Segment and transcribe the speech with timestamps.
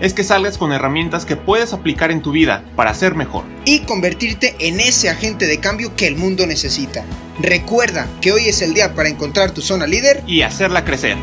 [0.00, 3.44] es que salgas con herramientas que puedes aplicar en tu vida para ser mejor.
[3.64, 7.04] Y convertirte en ese agente de cambio que el mundo necesita.
[7.38, 10.24] Recuerda que hoy es el día para encontrar tu zona líder.
[10.26, 11.16] Y hacerla crecer.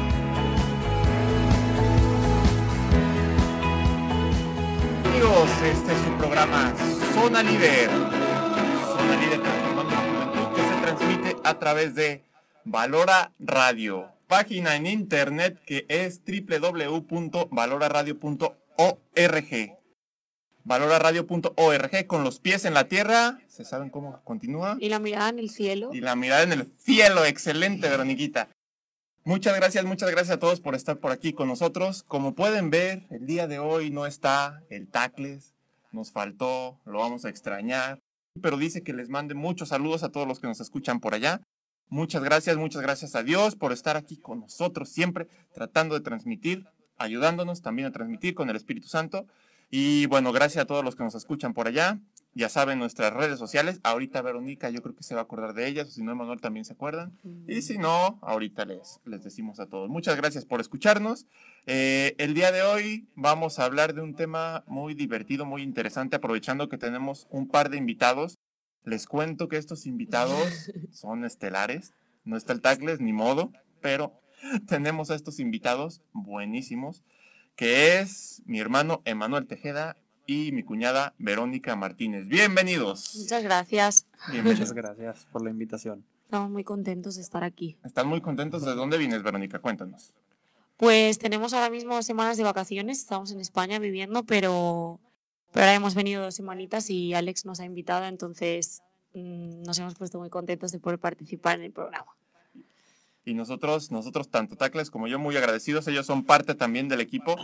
[5.06, 6.74] Amigos, este es su programa
[7.14, 7.90] Zona Líder.
[7.90, 12.24] Zona Líder transformando que se transmite a través de
[12.64, 18.67] Valora Radio, página en internet que es www.valoraradio.org.
[20.68, 23.40] Valoraradio.org con los pies en la tierra.
[23.48, 24.78] ¿Se saben cómo continúa?
[24.82, 25.94] Y la mirada en el cielo.
[25.94, 27.24] Y la mirada en el cielo.
[27.24, 28.50] Excelente, Veroniquita.
[29.24, 32.04] Muchas gracias, muchas gracias a todos por estar por aquí con nosotros.
[32.04, 35.54] Como pueden ver, el día de hoy no está el Tacles.
[35.92, 38.00] Nos faltó, lo vamos a extrañar.
[38.42, 41.42] Pero dice que les mande muchos saludos a todos los que nos escuchan por allá.
[41.90, 46.66] Muchas gracias, muchas gracias a Dios por estar aquí con nosotros siempre, tratando de transmitir,
[46.98, 49.28] ayudándonos también a transmitir con el Espíritu Santo.
[49.70, 52.00] Y bueno, gracias a todos los que nos escuchan por allá.
[52.34, 53.80] Ya saben, nuestras redes sociales.
[53.84, 56.40] Ahorita Verónica, yo creo que se va a acordar de ellas, o si no, Emanuel
[56.40, 57.18] también se acuerdan.
[57.48, 59.90] Y si no, ahorita les, les decimos a todos.
[59.90, 61.26] Muchas gracias por escucharnos.
[61.66, 66.16] Eh, el día de hoy vamos a hablar de un tema muy divertido, muy interesante,
[66.16, 68.38] aprovechando que tenemos un par de invitados.
[68.84, 71.94] Les cuento que estos invitados son estelares.
[72.24, 73.52] No está el Tacles, ni modo,
[73.82, 74.14] pero
[74.68, 77.04] tenemos a estos invitados buenísimos
[77.56, 82.28] que es mi hermano Emanuel Tejeda y mi cuñada Verónica Martínez.
[82.28, 83.16] Bienvenidos.
[83.16, 84.06] Muchas gracias.
[84.32, 84.60] Bienvenidos.
[84.60, 86.06] Muchas gracias por la invitación.
[86.26, 87.78] Estamos muy contentos de estar aquí.
[87.84, 88.64] ¿Están muy contentos?
[88.64, 89.60] ¿De dónde vienes, Verónica?
[89.60, 90.14] Cuéntanos.
[90.76, 93.00] Pues tenemos ahora mismo semanas de vacaciones.
[93.00, 95.00] Estamos en España viviendo, pero,
[95.52, 98.84] pero ahora hemos venido dos semanitas y Alex nos ha invitado, entonces
[99.16, 102.16] mm, nos hemos puesto muy contentos de poder participar en el programa.
[103.28, 105.88] Y nosotros, nosotros tanto Tacles como yo, muy agradecidos.
[105.88, 107.36] Ellos son parte también del equipo.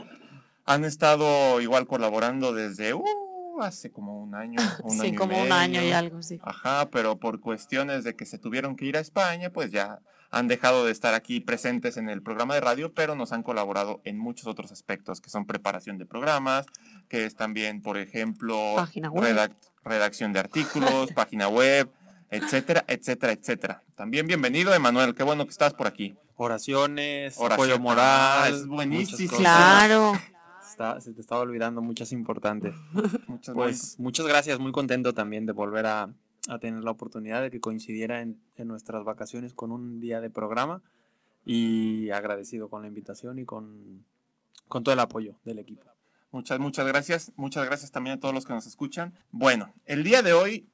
[0.66, 3.04] Han estado igual colaborando desde uh,
[3.62, 4.60] hace como un año.
[4.84, 5.98] Un sí, año y como un año y medio.
[5.98, 6.40] algo, sí.
[6.42, 10.00] Ajá, pero por cuestiones de que se tuvieron que ir a España, pues ya
[10.32, 14.02] han dejado de estar aquí presentes en el programa de radio, pero nos han colaborado
[14.06, 16.66] en muchos otros aspectos, que son preparación de programas,
[17.10, 21.92] que es también, por ejemplo, redac- redacción de artículos, página web,
[22.36, 23.84] etcétera, etcétera, etcétera.
[23.96, 26.16] También bienvenido, Emanuel, qué bueno que estás por aquí.
[26.36, 28.54] Oraciones, Oración- apoyo Ah, moral.
[28.54, 29.38] es buenísimo.
[29.38, 30.14] Claro.
[30.70, 32.74] Está- se te estaba olvidando muchas importantes.
[33.28, 36.10] Muchas Pues muchas gracias, muy contento también de volver a,
[36.48, 40.32] a tener la oportunidad de que coincidiera en, en nuestras vacaciones con un día de
[40.32, 40.82] programa
[41.46, 44.04] y agradecido con la invitación y con,
[44.68, 45.84] con todo el apoyo del equipo.
[46.32, 47.32] Muchas, muchas gracias.
[47.36, 49.14] Muchas gracias también a todos los que nos escuchan.
[49.30, 50.68] Bueno, el día de hoy,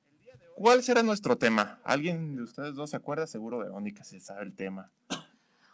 [0.60, 1.80] ¿cuál será nuestro tema?
[1.84, 3.26] ¿Alguien de ustedes dos se acuerda?
[3.28, 4.92] Seguro Verónica se sabe el tema.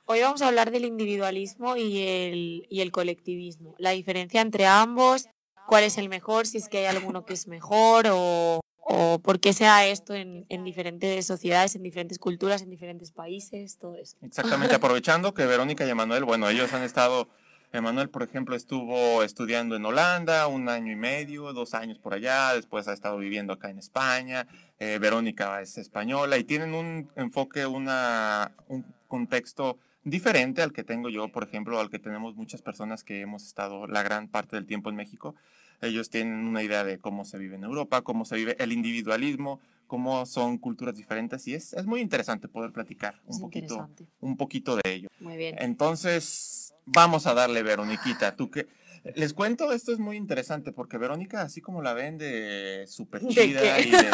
[0.05, 3.73] Hoy vamos a hablar del individualismo y el, y el colectivismo.
[3.79, 5.27] La diferencia entre ambos,
[5.67, 9.39] cuál es el mejor, si es que hay alguno que es mejor o, o por
[9.39, 13.95] qué se da esto en, en diferentes sociedades, en diferentes culturas, en diferentes países, todo
[13.95, 14.15] eso.
[14.21, 17.29] Exactamente, aprovechando que Verónica y Emanuel, bueno, ellos han estado,
[17.75, 22.53] Emanuel, por ejemplo, estuvo estudiando en Holanda un año y medio, dos años por allá,
[22.53, 24.47] después ha estado viviendo acá en España,
[24.79, 31.09] eh, Verónica es española y tienen un enfoque, una, un contexto diferente al que tengo
[31.09, 34.65] yo, por ejemplo, al que tenemos muchas personas que hemos estado la gran parte del
[34.65, 35.35] tiempo en México.
[35.81, 39.59] Ellos tienen una idea de cómo se vive en Europa, cómo se vive el individualismo,
[39.87, 44.37] cómo son culturas diferentes y es, es muy interesante poder platicar un Es poquito un
[44.37, 45.09] poquito de ello.
[45.19, 45.55] Muy bien.
[45.59, 48.35] Entonces, vamos a darle, Veroniquita.
[48.35, 48.67] ¿Tú qué?
[49.15, 53.29] Les cuento, esto es muy interesante porque Verónica, así como la ven de súper ¿De
[53.29, 53.87] chida qué?
[53.87, 54.11] y de,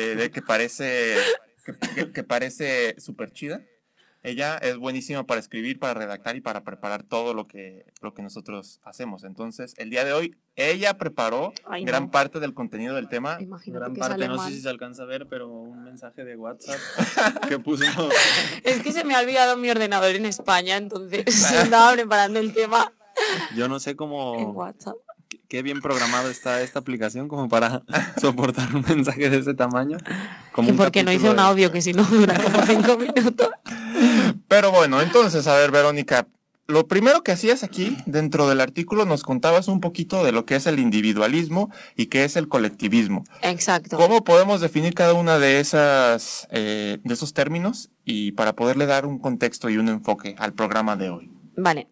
[0.00, 1.16] de- de que parece
[1.64, 3.60] que, que- que parece súper chida,
[4.22, 8.22] ella es buenísima para escribir, para redactar y para preparar todo lo que, lo que
[8.22, 9.24] nosotros hacemos.
[9.24, 12.10] Entonces, el día de hoy, ella preparó Ay, gran no.
[12.10, 13.38] parte del contenido del tema.
[13.40, 14.48] Imagínate Gran que parte, sale no mal.
[14.48, 16.76] sé si se alcanza a ver, pero un mensaje de WhatsApp
[17.48, 17.84] que puso
[18.64, 22.92] Es que se me ha olvidado mi ordenador en España, entonces estaba preparando el tema
[23.56, 24.96] Yo no sé en cómo, WhatsApp.
[25.48, 27.82] qué- bien programado está esta aplicación como para
[28.20, 29.96] soportar un mensaje de ese tamaño.
[30.52, 33.48] Como un porque no hice un de- audio que si no dura como cinco minutos.
[34.50, 36.26] Pero bueno, entonces, a ver, Verónica,
[36.66, 40.56] lo primero que hacías aquí, dentro del artículo, nos contabas un poquito de lo que
[40.56, 43.22] es el individualismo y qué es el colectivismo.
[43.42, 43.96] Exacto.
[43.96, 49.06] ¿Cómo podemos definir cada una de esas, eh, de esos términos y para poderle dar
[49.06, 51.30] un contexto y un enfoque al programa de hoy?
[51.56, 51.86] Vale.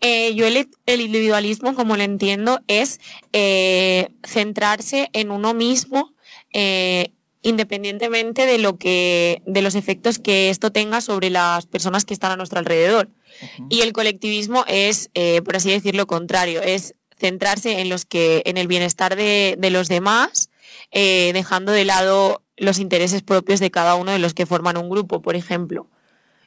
[0.00, 2.98] Eh, yo el, el individualismo, como lo entiendo, es
[3.32, 6.12] eh, centrarse en uno mismo,
[6.52, 7.12] eh,
[7.42, 12.32] independientemente de lo que, de los efectos que esto tenga sobre las personas que están
[12.32, 13.08] a nuestro alrededor.
[13.68, 18.56] Y el colectivismo es, eh, por así decirlo, contrario, es centrarse en los que, en
[18.56, 20.50] el bienestar de, de los demás,
[20.90, 24.90] eh, dejando de lado los intereses propios de cada uno de los que forman un
[24.90, 25.88] grupo, por ejemplo.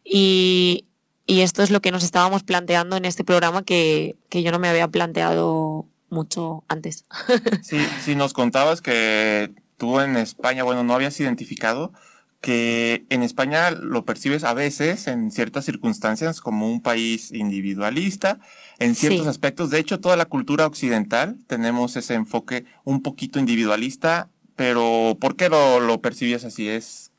[0.04, 0.86] Y,
[1.25, 4.60] y esto es lo que nos estábamos planteando en este programa que, que yo no
[4.60, 7.06] me había planteado mucho antes.
[7.63, 9.51] Sí, sí, nos contabas que
[9.84, 11.92] tú en España, bueno, no habías identificado
[12.40, 18.40] que en España lo percibes a veces en ciertas circunstancias como un país individualista,
[18.80, 19.30] en ciertos Sí.
[19.30, 19.70] aspectos.
[19.72, 25.50] De hecho, toda la cultura occidental tenemos ese enfoque un poquito individualista, pero ¿por qué
[25.50, 26.70] lo, lo percibías así?
[26.70, 27.12] ¿Es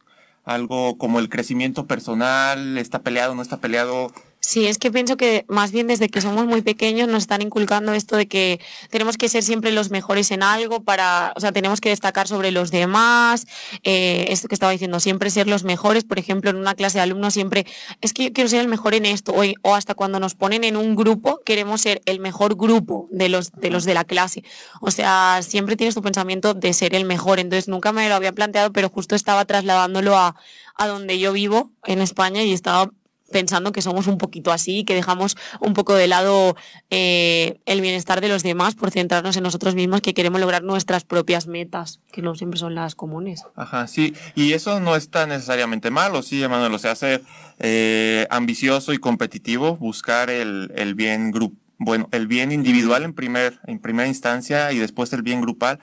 [0.43, 2.79] algo como el crecimiento personal?
[2.79, 4.11] ¿Está peleado, no está peleado?
[4.47, 7.95] Sí, es que pienso que más bien desde que somos muy pequeños nos están inculcando
[7.95, 8.61] esto de que
[8.91, 12.51] tenemos que ser siempre los mejores en algo para, o sea, tenemos que destacar sobre
[12.51, 13.47] los demás,
[13.85, 17.03] eh, esto que estaba diciendo, siempre ser los mejores, por ejemplo, en una clase de
[17.05, 17.65] alumnos siempre,
[18.03, 20.63] es que yo quiero ser el mejor en esto, o, o hasta cuando nos ponen
[20.63, 24.45] en un grupo, queremos ser el mejor grupo de los, de los de la clase.
[24.83, 28.33] O sea, siempre tienes tu pensamiento de ser el mejor, entonces nunca me lo había
[28.33, 30.37] planteado, pero justo estaba trasladándolo a,
[30.75, 32.91] a donde yo vivo, en España, y estaba
[33.31, 36.57] pensando que somos un poquito así, que dejamos un poco de lado
[36.91, 41.05] eh, el bienestar de los demás por centrarnos en nosotros mismos, que queremos lograr nuestras
[41.05, 43.43] propias metas, que no siempre son las comunes.
[43.57, 44.15] Ajá, sí.
[44.35, 46.75] Y eso no está necesariamente malo, sí, Emanuel.
[46.75, 47.23] O sea, ser
[47.59, 53.59] eh, ambicioso y competitivo, buscar el, el bien grup bueno, el bien individual en primer,
[53.67, 55.81] en primera instancia y después el bien grupal,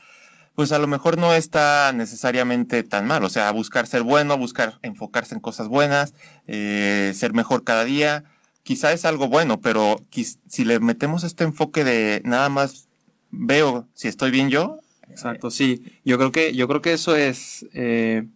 [0.62, 3.24] pues a lo mejor no está necesariamente tan mal.
[3.24, 6.14] O sea, buscar ser bueno, buscar enfocarse en cosas buenas,
[6.46, 8.26] eh, ser mejor cada día,
[8.62, 12.90] quizá es algo bueno, pero si le metemos este enfoque de nada más
[13.32, 14.78] veo si estoy bien yo,
[15.10, 15.82] Exacto, sí.
[16.06, 18.28] Yo creo que, yo creo que eso es eh,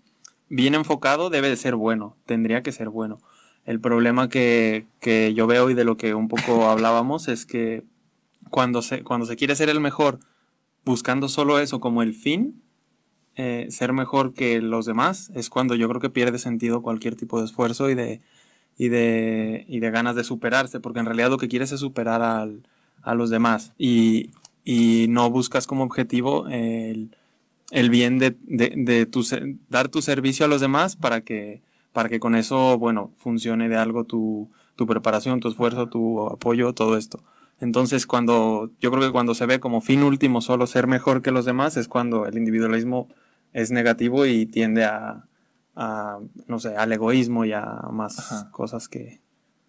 [0.49, 3.21] bien enfocado, debe de ser bueno, tendría que ser bueno.
[3.65, 7.83] El problema que, que yo veo y de lo que un poco hablábamos es que
[8.49, 10.21] cuando se, cuando se quiere ser el mejor,
[10.85, 12.61] buscando solo eso como el fin,
[13.35, 17.39] eh, ser mejor que los demás, es cuando yo creo que pierde sentido cualquier tipo
[17.39, 18.21] de esfuerzo y de,
[18.77, 22.21] y de, y de ganas de superarse, porque en realidad lo que quieres es superar
[22.21, 22.67] al,
[23.01, 24.31] a los demás y,
[24.63, 27.15] y no buscas como objetivo el,
[27.71, 29.25] el bien de, de, de tu,
[29.69, 31.61] dar tu servicio a los demás para que,
[31.93, 36.73] para que con eso, bueno, funcione de algo tu, tu preparación, tu esfuerzo, tu apoyo,
[36.73, 37.21] todo esto.
[37.61, 41.31] Entonces, cuando, yo creo que cuando se ve como fin último solo ser mejor que
[41.31, 43.07] los demás, es cuando el individualismo
[43.53, 45.25] es negativo y tiende a,
[45.75, 48.51] a no sé, al egoísmo y a más Ajá.
[48.51, 49.21] cosas que,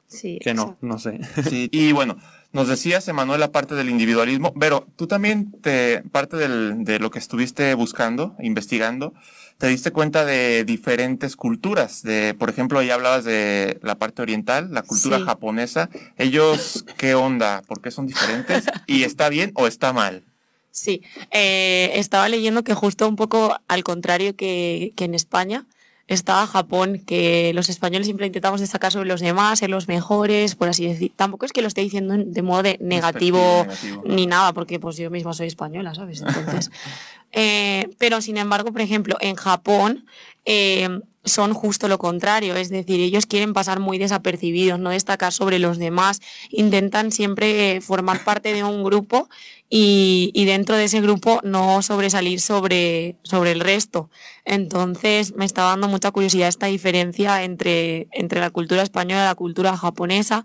[0.09, 1.21] Sí, que no, no sé.
[1.49, 2.17] Sí, y bueno,
[2.53, 7.11] nos decías, Emanuel, la parte del individualismo, pero tú también, te, parte del- de lo
[7.11, 9.15] que estuviste buscando, investigando,
[9.59, 12.03] te diste cuenta de diferentes culturas.
[12.03, 15.25] De, por ejemplo, ahí hablabas de la parte oriental, la cultura Sí.
[15.25, 15.89] japonesa.
[16.19, 17.63] Ellos, ¿qué onda?
[17.67, 18.65] ¿Por qué son diferentes?
[18.87, 20.23] ¿Y está bien o está mal?
[20.71, 25.65] Sí, eh, estaba leyendo que justo un poco al contrario que, que en España,
[26.09, 30.69] estaba Japón, que los españoles siempre intentamos destacar sobre los demás, ser los mejores, por
[30.69, 31.11] así decir.
[31.17, 34.03] Tampoco es que lo esté diciendo en- de modo de negativo Negativo.
[34.07, 36.21] ni nada, porque pues yo misma soy española, ¿sabes?
[36.21, 36.71] Entonces,
[37.39, 40.07] eh, pero sin embargo, por ejemplo, en Japón
[40.47, 40.89] eh,
[41.23, 45.77] son justo lo contrario, es decir, ellos quieren pasar muy desapercibidos, no destacar sobre los
[45.77, 49.29] demás, intentan siempre eh, formar parte de un grupo
[49.69, 54.09] y, dentro de ese grupo no sobresalir sobre, sobre el resto.
[54.47, 59.35] Entonces me está dando mucha curiosidad esta diferencia entre, entre la cultura española y la
[59.35, 60.43] cultura japonesa,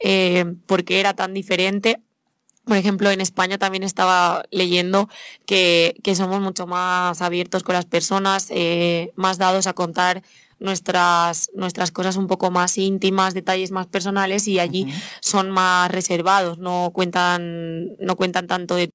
[0.00, 2.00] eh, por qué era tan diferente.
[2.64, 5.08] Por ejemplo, en España también estaba leyendo
[5.46, 10.22] que, que somos mucho más abiertos con las personas, eh, más dados a contar
[10.60, 14.86] nuestras, nuestras cosas un poco más íntimas, detalles más personales y allí
[15.20, 18.90] son más reservados, no cuentan, no cuentan tanto de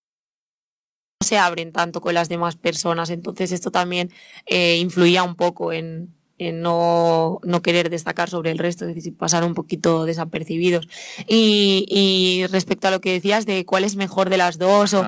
[1.19, 3.09] no se abren tanto con las demás personas.
[3.09, 4.11] Entonces esto también
[4.45, 9.15] eh, influía un poco en, en no, no querer destacar sobre el resto, es decir,
[9.15, 10.87] pasar un poquito desapercibidos.
[11.27, 15.05] Y, y respecto a lo que decías de cuál es mejor de las dos, o,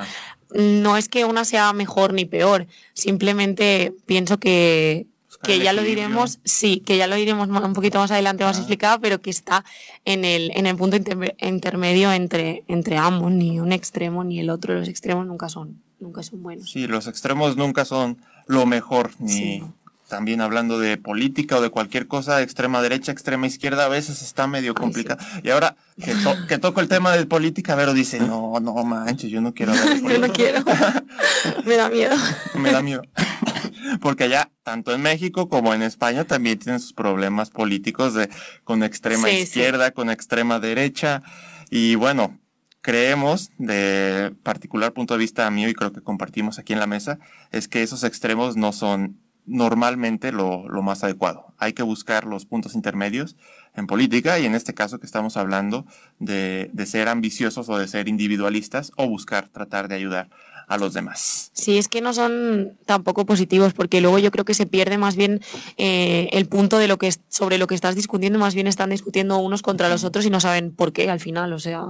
[0.55, 5.05] no es que una sea mejor ni peor, simplemente pienso que,
[5.43, 8.59] que ya lo diremos, sí, que ya lo diremos un poquito más adelante más Ah.
[8.59, 9.63] explicado, pero que está
[10.05, 14.49] en el, en el punto interme- intermedio entre, entre ambos, ni un extremo ni el
[14.49, 14.73] otro.
[14.73, 16.69] Los extremos nunca son, nunca son buenos.
[16.69, 18.17] Sí, los extremos nunca son
[18.47, 19.63] lo mejor, ni Sí.
[20.09, 24.47] También hablando de política o de cualquier cosa, extrema derecha, extrema izquierda, a veces está
[24.47, 25.23] medio Ay, complicado.
[25.43, 29.29] Y ahora que, to- que toco el tema de política, Vero dice, no, no manches,
[29.31, 30.33] yo no quiero hablar de Yo no política.
[30.33, 30.63] quiero.
[31.65, 32.15] Me da miedo.
[32.55, 33.01] Me da miedo.
[34.01, 38.29] Porque allá, tanto en México como en España, también tienen sus problemas políticos de,
[38.63, 39.41] con extrema Sí, sí.
[39.43, 41.23] izquierda, con extrema derecha.
[41.69, 42.37] Y bueno,
[42.81, 47.19] creemos, de particular punto de vista mío, y creo que compartimos aquí en la mesa,
[47.51, 51.53] es que esos extremos no son normalmente lo, lo más adecuado.
[51.57, 53.35] Hay que buscar los puntos intermedios
[53.75, 55.85] en política y en este caso que estamos hablando
[56.19, 60.29] de, de ser ambiciosos o de ser individualistas o buscar tratar de ayudar
[60.69, 61.49] a los demás.
[61.53, 65.15] Sí, es que no son tampoco positivos, porque luego yo creo que se pierde más
[65.15, 65.41] bien
[65.77, 68.91] eh, el punto de lo que es, sobre lo que estás discutiendo, más bien están
[68.91, 71.85] discutiendo unos contra los otros y no saben por qué al final, o sea,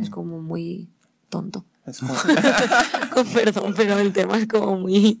[0.00, 0.88] es como muy
[1.28, 1.64] tonto.
[1.84, 1.98] Es
[3.12, 5.20] Con perdón, pero el tema es como muy...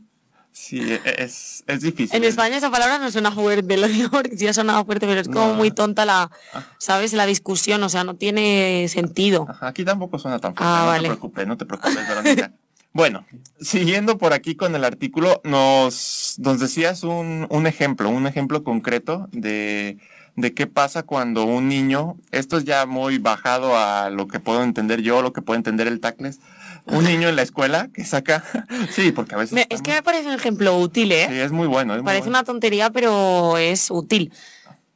[0.52, 2.16] sí, e- es, es difícil.
[2.16, 5.20] En España esa palabra no suena fuerte, lo digo porque sí ha sonado fuerte, pero
[5.20, 5.54] es como No.
[5.54, 6.64] muy tonta la, Ah.
[6.78, 7.12] ¿sabes?
[7.12, 9.46] La discusión, o sea, no tiene sentido.
[9.48, 10.72] Ajá, Aquí tampoco suena tan fuerte.
[10.74, 11.02] Ah, no vale.
[11.02, 12.52] te preocupes, no te preocupes, Verónica.
[12.92, 13.24] bueno,
[13.60, 19.28] siguiendo por aquí con el artículo, nos, nos decías un, un ejemplo, un ejemplo concreto
[19.32, 19.96] de,
[20.36, 24.62] de qué pasa cuando un niño, esto es ya muy bajado a lo que puedo
[24.62, 26.40] entender yo, lo que puede entender el Tacles,
[26.86, 28.44] un niño en la escuela que saca,
[28.90, 29.52] sí, porque a veces...
[29.54, 31.26] Me- es que me parece un ejemplo útil, ¿eh?
[31.28, 31.94] Sí, es muy bueno.
[31.94, 32.38] es muy Parece bueno.
[32.38, 34.32] una tontería, pero es útil.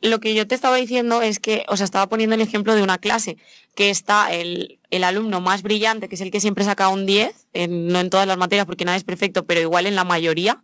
[0.02, 2.82] Lo que yo te estaba diciendo es que, o sea, estaba poniendo el ejemplo de
[2.82, 3.38] una clase,
[3.74, 7.46] que está el, el alumno más brillante, que es el que siempre saca un 10,
[7.54, 10.62] en- no en todas las materias porque nada es perfecto, pero igual en la mayoría.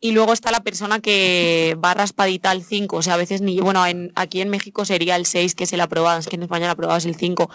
[0.00, 3.60] Y luego está la persona que va raspadita al 5, o sea, a veces ni,
[3.60, 6.42] bueno, en, aquí en México sería el 6, que es el aprobado, es que en
[6.42, 7.50] España el aprobado es el 5,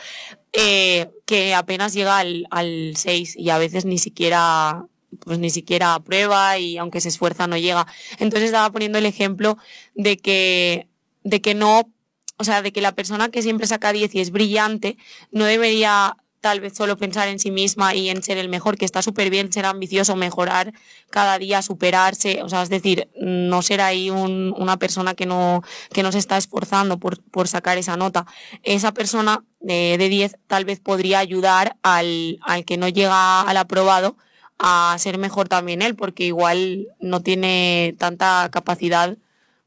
[0.54, 4.86] eh, que apenas llega al, al 6 y a veces ni siquiera
[5.20, 7.88] pues ni siquiera aprueba y aunque se esfuerza no llega.
[8.20, 9.58] Entonces estaba poniendo el ejemplo
[9.94, 10.88] de que,
[11.24, 11.92] de que no,
[12.38, 14.98] o sea, de que la persona que siempre saca 10 y es brillante
[15.32, 18.86] no debería tal vez solo pensar en sí misma y en ser el mejor, que
[18.86, 20.74] está súper bien ser ambicioso, mejorar
[21.10, 25.64] cada día, superarse, o sea, es decir, no ser ahí un- una persona que no,
[25.92, 28.28] que no se está esforzando por, por sacar esa nota.
[28.62, 33.58] Esa persona de, de 10 tal vez podría ayudar al, al que no llega al
[33.58, 34.16] aprobado
[34.60, 39.18] a ser mejor también él, porque igual no tiene tanta capacidad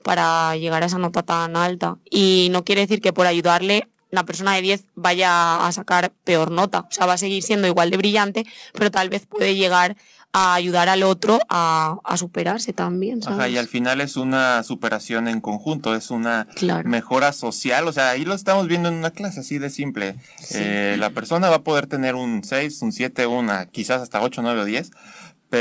[0.05, 1.99] para llegar a esa nota tan alta.
[2.09, 6.51] Y no quiere decir que por ayudarle la persona de 10 vaya a sacar peor
[6.51, 6.81] nota.
[6.81, 9.97] O sea, va a seguir siendo igual de brillante, pero tal vez puede llegar
[10.33, 13.23] a ayudar al otro a, a superarse también.
[13.23, 13.39] ¿sabes?
[13.39, 16.87] Ajá, y al final es una superación en conjunto, es una Claro.
[16.89, 20.17] mejora social, o sea, ahí lo estamos viendo en una clase así de simple.
[20.51, 24.43] Eh, la persona va a poder tener un 6, un 7, una, quizás hasta 8,
[24.43, 24.91] 9 o 10,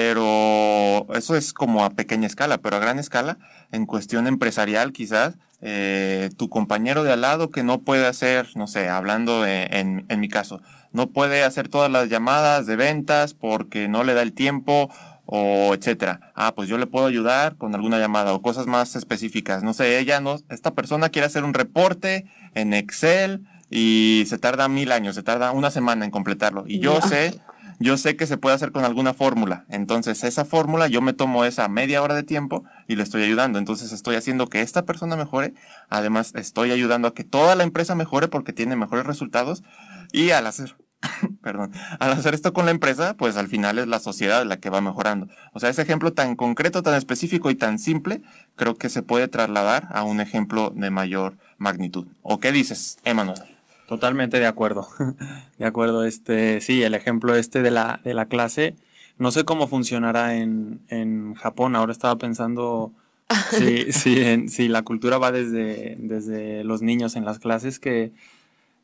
[0.01, 3.37] pero eso es como a pequeña escala, pero a gran escala,
[3.71, 8.67] en cuestión empresarial quizás, eh, tu compañero de al lado que no puede hacer, no
[8.67, 10.61] sé, hablando de- en, en mi caso,
[10.91, 14.89] no puede hacer todas las llamadas de ventas porque no le da el tiempo
[15.25, 16.31] o etcétera.
[16.35, 19.61] Ah, pues yo le puedo ayudar con alguna llamada o cosas más específicas.
[19.63, 24.69] No sé, ella no, esta persona quiere hacer un reporte en Excel y se tarda
[24.69, 26.63] mil años, se tarda una semana en completarlo.
[26.67, 27.37] Y yo sé,
[27.79, 29.65] yo sé que se puede hacer con alguna fórmula.
[29.69, 33.59] Entonces, esa fórmula yo me tomo esa media hora de tiempo y le estoy ayudando.
[33.59, 35.53] Entonces, estoy haciendo que esta persona mejore.
[35.89, 39.63] Además, estoy ayudando a que toda la empresa mejore porque tiene mejores resultados.
[40.11, 40.75] Y al hacer,
[41.41, 44.69] perdón, al hacer esto con la empresa, pues al final es la sociedad la que
[44.69, 45.27] va mejorando.
[45.53, 48.23] O sea, ese ejemplo tan concreto, tan específico y tan simple,
[48.55, 52.07] creo que se puede trasladar a un ejemplo de mayor magnitud.
[52.23, 53.56] ¿O qué dices, Emanuel?
[53.87, 54.87] Totalmente de acuerdo.
[55.57, 58.75] De acuerdo, este, sí, el ejemplo este de la, de la clase,
[59.17, 61.75] no sé cómo funcionará en, en Japón.
[61.75, 62.91] Ahora estaba pensando
[63.51, 68.11] si, si, en- si la cultura va desde, desde los niños en las clases que,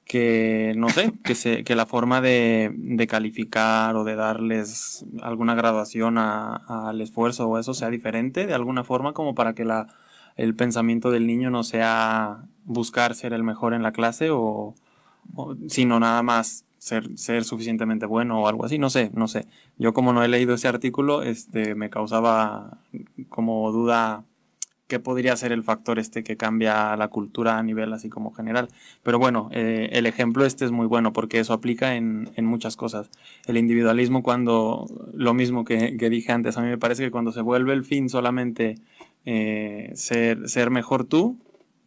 [0.05, 5.53] que no sé, que, se, que la forma de, de calificar o de darles alguna
[5.55, 9.87] graduación a- al esfuerzo o eso sea diferente de alguna forma como para que la,
[10.37, 14.73] el pensamiento del niño no sea buscar ser el mejor en la clase o-
[15.67, 19.47] sino nada más ser, ser suficientemente bueno o algo así, no sé, no sé.
[19.77, 22.79] Yo como no he leído ese artículo, este, me causaba
[23.29, 24.25] como duda
[24.87, 28.67] qué podría ser el factor este que cambia la cultura a nivel así como general.
[29.01, 32.75] Pero bueno, eh, el ejemplo este es muy bueno porque eso aplica en, en muchas
[32.75, 33.09] cosas.
[33.47, 37.41] El individualismo cuando, lo mismo que, dije antes, a mí me parece que cuando se
[37.41, 38.75] vuelve el fin solamente
[39.25, 41.37] eh, ser, ser mejor tú,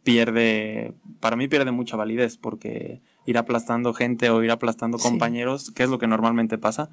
[0.03, 5.03] pierde, para mí pierde mucha validez, porque ir aplastando gente o ir aplastando Sí.
[5.07, 6.89] compañeros, que es lo que normalmente pasa,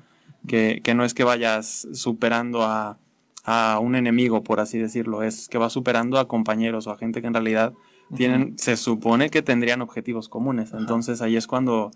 [0.47, 2.99] que, que no es que vayas superando a,
[3.45, 7.23] a un enemigo, por así decirlo, es que vas superando a compañeros o a gente
[7.23, 7.73] que en realidad
[8.17, 10.73] tienen, se supone que tendrían objetivos comunes.
[10.75, 11.91] Entonces ahí es cuando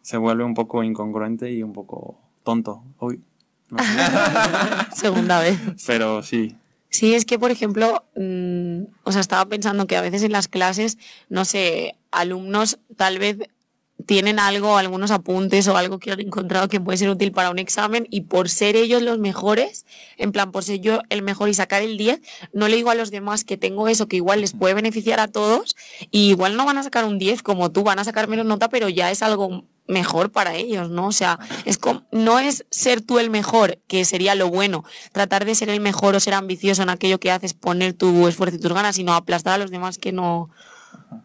[0.00, 2.82] se vuelve un poco incongruente y un poco tonto.
[2.98, 3.20] Uy,
[3.70, 3.84] no sé.
[4.96, 5.58] Segunda vez.
[5.86, 6.56] Pero sí,
[6.88, 10.46] Sí, es que, por ejemplo, mm, o sea, estaba pensando que a veces en las
[10.46, 10.98] clases,
[11.30, 13.38] no sé, alumnos tal vez
[14.06, 17.58] tienen algo, algunos apuntes o algo que han encontrado que puede ser útil para un
[17.58, 21.54] examen y por ser ellos los mejores, en plan, por ser yo el mejor y
[21.54, 22.20] sacar el 10,
[22.52, 25.28] no le digo a los demás que tengo eso que igual les puede beneficiar a
[25.28, 25.76] todos
[26.10, 28.68] y igual no van a sacar un 10 como tú, van a sacar menos nota,
[28.68, 31.08] pero ya es algo mejor para ellos, ¿no?
[31.08, 35.44] O sea, es como, no es ser tú el mejor, que sería lo bueno, tratar
[35.44, 38.60] de ser el mejor o ser ambicioso en aquello que haces, poner tu esfuerzo y
[38.60, 40.50] tus ganas, sino aplastar a los demás que no,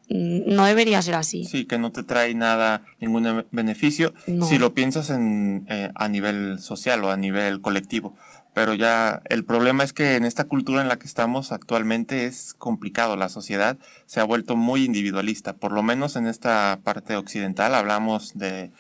[0.10, 1.46] no debería ser así.
[1.46, 4.46] Sí, que no te trae nada, ningún be- beneficio, No.
[4.46, 8.16] si lo piensas en, eh, a nivel social o a nivel colectivo.
[8.54, 12.56] Pero ya el problema es que en esta cultura en la que estamos actualmente es
[12.56, 13.16] complicado.
[13.16, 13.78] La sociedad
[14.08, 15.54] se ha vuelto muy individualista.
[15.54, 18.72] Por lo menos en esta parte occidental hablamos de eh,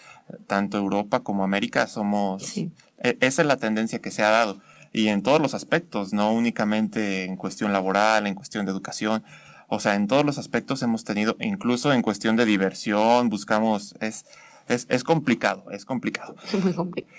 [0.48, 1.86] tanto Europa como América.
[1.86, 2.72] Somos Sí.
[3.04, 4.60] e- esa es la tendencia que se ha dado.
[4.94, 9.24] Y en todos los aspectos, no únicamente en cuestión laboral, en cuestión de educación.
[9.68, 14.26] O sea, en todos los aspectos hemos tenido, incluso en cuestión de diversión, buscamos, es,
[14.68, 16.36] es, es complicado, es complicado.
[16.64, 17.14] Muy complicado.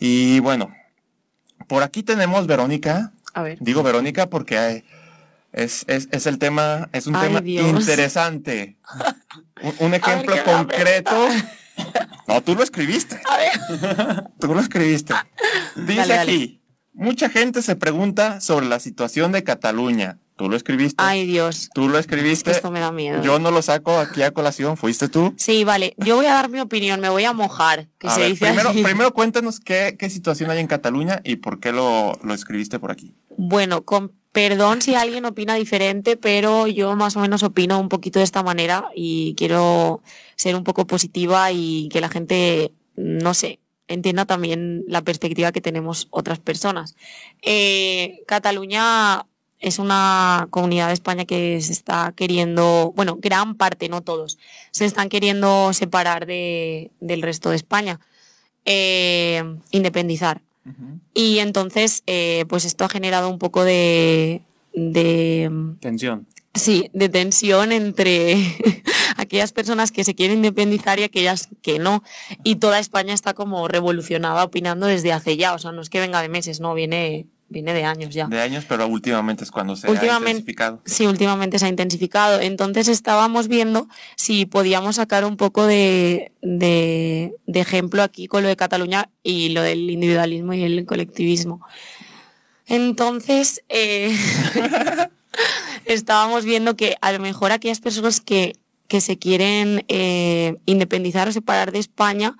[0.00, 0.74] Y bueno,
[1.68, 3.12] por aquí tenemos Verónica.
[3.34, 3.58] A ver.
[3.60, 4.84] Digo Verónica porque hay-
[5.52, 7.68] es, es, es el tema, es un Ay, tema Dios.
[7.80, 8.76] interesante.
[9.62, 11.10] Un, un ejemplo concreto.
[12.28, 13.20] No, tú lo escribiste.
[13.28, 14.24] A ver.
[14.38, 15.14] Tú lo escribiste.
[15.74, 16.32] Dice Dale, dale.
[16.32, 16.60] aquí,
[16.92, 20.18] mucha gente se pregunta sobre la situación de Cataluña.
[20.40, 20.94] Tú lo escribiste.
[20.96, 21.68] Ay, Dios.
[21.74, 22.50] Tú lo escribiste.
[22.50, 23.22] esto me da miedo.
[23.22, 24.78] Yo no lo saco aquí a colación.
[24.78, 25.34] ¿Fuiste tú?
[25.36, 25.92] Sí, vale.
[25.98, 28.46] Yo voy a dar mi opinión, me voy a mojar, que A se ver, dice
[28.46, 28.82] primero, así.
[28.82, 32.90] primero cuéntanos qué, qué situación hay en Cataluña y por qué lo, lo escribiste por
[32.90, 33.14] aquí.
[33.36, 38.18] Bueno, con perdón si alguien opina diferente, pero yo más o menos opino un poquito
[38.18, 40.00] de esta manera y quiero
[40.36, 45.60] ser un poco positiva y que la gente, no sé, entienda también la perspectiva que
[45.60, 46.94] tenemos otras personas.
[47.42, 49.26] Eh, Cataluña
[49.60, 54.38] es una comunidad de España que se está queriendo, bueno, gran parte, no todos,
[54.70, 58.00] se están queriendo separar de, del resto de España,
[58.64, 60.42] eh, independizar.
[61.14, 64.42] Y entonces, eh, pues esto ha generado un poco de,
[64.72, 66.26] de, tensión.
[66.54, 68.36] sí, de tensión entre
[69.16, 72.04] aquellas personas que se quieren independizar y aquellas que no.
[72.44, 75.54] Y toda España está como revolucionada opinando desde hace ya.
[75.54, 78.26] O sea, no es que venga de meses, no, viene, viene de años ya.
[78.26, 80.80] De años, pero últimamente es cuando se ha intensificado.
[80.86, 82.40] Sí, últimamente se ha intensificado.
[82.40, 88.48] Entonces estábamos viendo si podíamos sacar un poco de, de, de ejemplo aquí con lo
[88.48, 91.60] de Cataluña y lo del individualismo y el colectivismo.
[92.66, 94.16] Entonces, eh,
[95.84, 98.54] estábamos viendo que a lo mejor aquellas personas que,
[98.86, 102.36] que se quieren eh, independizar o separar de España,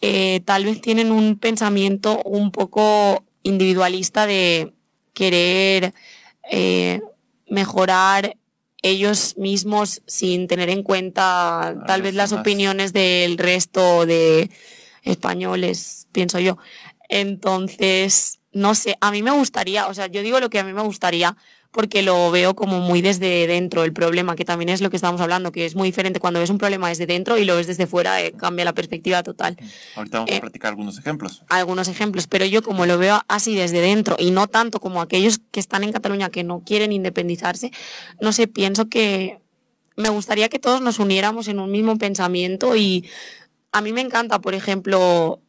[0.00, 4.74] eh, tal vez tienen un pensamiento un poco individualista de
[5.12, 5.94] querer
[6.50, 7.00] eh,
[7.48, 8.36] mejorar
[8.82, 14.50] ellos mismos sin tener en cuenta tal vez las opiniones del resto de
[15.02, 16.58] españoles, pienso yo.
[17.08, 20.72] Entonces, no sé, a mí me gustaría, o sea, yo digo lo que a mí
[20.72, 21.36] me gustaría
[21.70, 25.20] porque lo veo como muy desde dentro el problema, que también es lo que estamos
[25.20, 27.86] hablando, que es muy diferente cuando ves un problema desde dentro y lo ves desde
[27.86, 29.56] fuera, eh, cambia la perspectiva total
[29.94, 31.42] Ahorita vamos Eh, a platicar algunos ejemplos.
[31.48, 35.40] algunos ejemplos, pero yo como lo veo así desde dentro y no tanto como aquellos
[35.50, 37.70] que están en Cataluña que no quieren independizarse,
[38.20, 39.38] no sé, pienso que
[39.96, 43.04] me gustaría que todos nos uniéramos en un mismo pensamiento y
[43.72, 45.40] a mí me encanta, por ejemplo,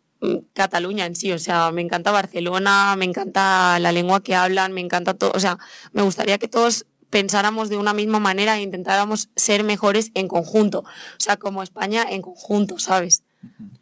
[0.54, 4.82] Cataluña en sí, o sea, me encanta Barcelona, me encanta la lengua que hablan, me
[4.82, 5.58] encanta todo, o sea,
[5.94, 10.80] me gustaría que todos pensáramos de una misma manera e intentáramos ser mejores en conjunto,
[10.80, 13.24] o sea, como España en conjunto, ¿sabes?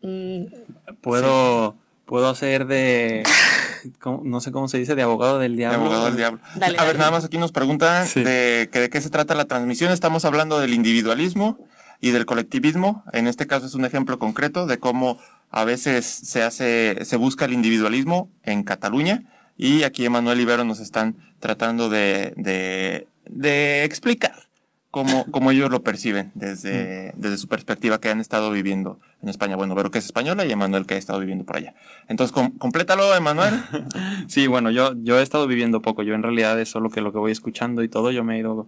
[0.03, 0.45] Mm,
[1.01, 3.23] Puedo, puedo hacer de,
[3.99, 5.79] ¿cómo- no sé cómo se dice, de abogado del De diablo.
[5.79, 6.39] abogado del diablo.
[6.55, 6.99] Dale, a ver, dale.
[6.99, 8.23] nada más aquí nos preguntan Sí.
[8.23, 9.91] de, que de qué se trata la transmisión.
[9.91, 11.57] Estamos hablando del individualismo
[11.99, 13.03] y del colectivismo.
[13.11, 15.19] En este caso es un ejemplo concreto de cómo
[15.49, 19.23] a veces se hace, se busca el individualismo en Cataluña.
[19.57, 24.47] Y aquí Emanuel Ibero nos están tratando de, de, de explicar
[24.91, 29.55] cómo, cómo ellos lo perciben desde, desde su perspectiva que han estado viviendo en España.
[29.55, 31.73] Bueno, Vero que es española y Emanuel que ha estado viviendo por allá.
[32.07, 33.53] Entonces, com complétalo, Emanuel.
[34.27, 36.03] sí, bueno, yo, yo he estado viviendo poco.
[36.03, 38.39] Yo en realidad es solo que lo que voy escuchando y todo, yo me he
[38.39, 38.67] ido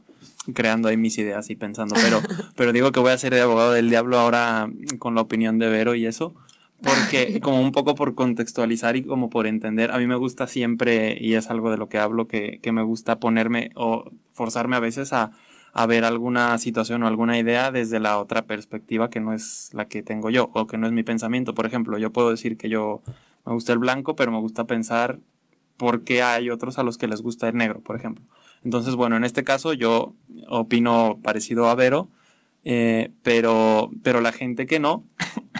[0.53, 2.21] creando ahí mis ideas y pensando, pero,
[2.55, 5.69] pero digo que voy a ser de abogado del diablo ahora con la opinión de
[5.69, 6.33] Vero y eso,
[6.81, 11.17] porque como un poco por contextualizar y como por entender, a mí me gusta siempre,
[11.19, 14.79] y es algo de lo que hablo, que, que me gusta ponerme o forzarme a
[14.79, 15.31] veces a,
[15.73, 19.87] a ver alguna situación o alguna idea desde la otra perspectiva que no es la
[19.87, 21.53] que tengo yo o que no es mi pensamiento.
[21.53, 23.01] Por ejemplo, yo puedo decir que yo
[23.45, 25.19] me gusta el blanco, pero me gusta pensar
[25.77, 28.25] por qué hay otros a los que les gusta el negro, por ejemplo.
[28.63, 30.13] Entonces, bueno, en este caso yo
[30.49, 32.09] opino parecido a Vero,
[32.65, 35.05] eh, pero, pero la gente que no,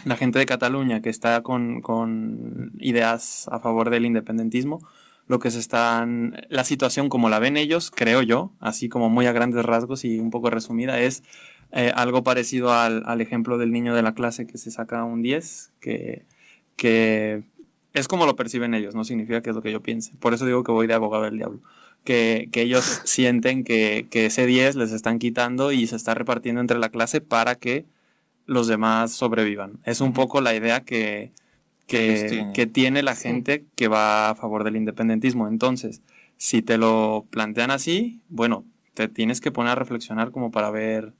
[0.05, 4.79] la gente de Cataluña que está con, con ideas a favor del independentismo,
[5.27, 9.27] lo que se están, la situación como la ven ellos, creo yo, así como muy
[9.27, 11.23] a grandes rasgos y un poco resumida, es
[11.71, 15.21] eh, algo parecido al, al, ejemplo del niño de la clase que se saca un
[15.21, 16.25] 10, que,
[16.75, 17.43] que
[17.93, 20.13] es como lo perciben ellos, no significa que es lo que yo piense.
[20.19, 21.61] Por eso digo que voy de abogado del diablo
[22.03, 26.61] que, que ellos sienten que, que, ese 10 les están quitando y se está repartiendo
[26.61, 27.85] entre la clase para que
[28.49, 29.79] los demás sobrevivan.
[29.85, 31.31] Es un poco la idea que,
[31.85, 35.47] que, que tiene la gente que va a favor del independentismo.
[35.47, 36.01] Entonces,
[36.37, 41.13] si te lo plantean así, bueno, te tienes que poner a reflexionar como para ver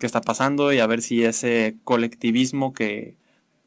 [0.00, 3.14] qué está pasando y a ver si ese colectivismo que,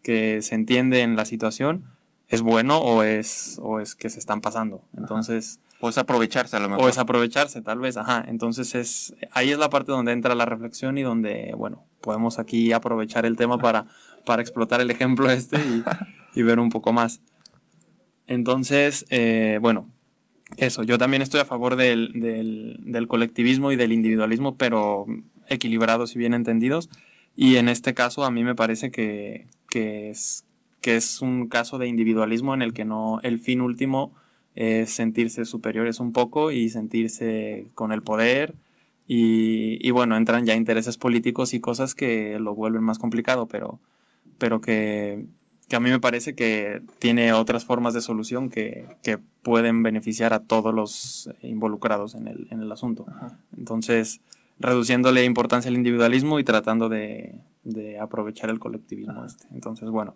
[0.04, 1.86] que se entiende en la situación
[2.28, 4.84] es bueno o es, o es que se están pasando.
[4.98, 6.86] Entonces, o es aprovecharse a lo mejor.
[6.86, 8.24] O es aprovecharse, tal vez, ajá.
[8.28, 12.72] Entonces es, ahí es la parte donde entra la reflexión y donde, bueno, podemos aquí
[12.72, 13.86] aprovechar el tema para,
[14.26, 15.84] para explotar el ejemplo este y,
[16.40, 17.22] y ver un poco más.
[18.28, 19.90] Entonces, eh, bueno,
[20.58, 25.06] eso, yo también estoy a favor del, del, del, colectivismo y del individualismo, pero
[25.50, 26.90] equilibrados y bien entendidos.
[27.36, 30.46] Y en este caso a mí me parece que, que, es,
[30.82, 34.14] que es un caso de individualismo en el que no, el fin último
[34.56, 38.56] es sentirse superiores un poco y sentirse con el poder.
[39.08, 43.80] Y, y, bueno, entran ya intereses políticos y cosas que lo vuelven más complicado, pero,
[44.40, 45.28] pero que,
[45.68, 50.34] que a mí me parece que tiene otras formas de solución que, que pueden beneficiar
[50.34, 53.06] a todos los involucrados en el, en el asunto.
[53.56, 54.22] Entonces,
[54.60, 59.26] reduciéndole importancia al individualismo y tratando de, de aprovechar el colectivismo.
[59.26, 59.48] Este.
[59.54, 60.16] Entonces, bueno,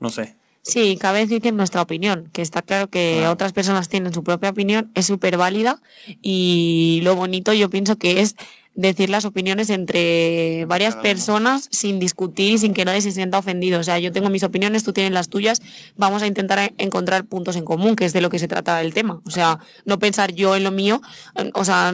[0.00, 3.32] no sé, Sí, cabe decir que nuestra opinión, que está claro que claro.
[3.32, 5.82] otras personas tienen su propia opinión, es súper válida
[6.22, 8.34] y lo bonito yo pienso que es
[8.74, 13.78] decir las opiniones entre varias personas sin discutir y sin que nadie se sienta ofendido.
[13.78, 15.62] O sea, yo tengo mis opiniones, tú tienes las tuyas,
[15.96, 18.94] vamos a intentar encontrar puntos en común, que es de lo que se trata el
[18.94, 19.20] tema.
[19.26, 21.00] O sea, no pensar yo en lo mío,
[21.52, 21.92] o sea,